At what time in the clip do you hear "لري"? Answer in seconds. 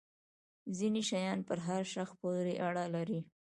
2.95-3.19